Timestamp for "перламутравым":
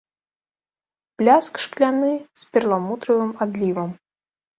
2.55-3.29